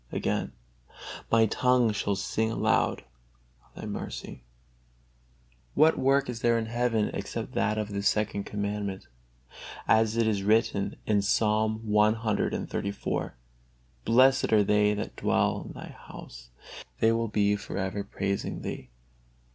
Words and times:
Again: 0.11 0.53
"My 1.31 1.45
tongue 1.45 1.91
shall 1.93 2.15
sing 2.15 2.49
aloud 2.51 3.03
of 3.63 3.75
Thy 3.75 3.85
mercy." 3.85 4.41
What 5.75 5.99
work 5.99 6.27
is 6.27 6.41
there 6.41 6.57
in 6.57 6.65
heaven 6.65 7.11
except 7.13 7.51
that 7.51 7.77
of 7.77 7.89
this 7.91 8.07
Second 8.09 8.45
Commandment? 8.45 9.07
As 9.87 10.17
it 10.17 10.25
is 10.25 10.41
written 10.41 10.95
in 11.05 11.21
Psalm 11.21 11.83
lxxxiv: 11.87 13.31
"Blessed 14.03 14.51
are 14.51 14.63
they 14.63 14.95
that 14.95 15.15
dwell 15.15 15.65
in 15.67 15.73
Thy 15.73 15.89
house: 15.89 16.49
they 16.99 17.11
will 17.11 17.27
be 17.27 17.55
for 17.55 17.77
ever 17.77 18.03
praising 18.03 18.63
Thee." 18.63 18.89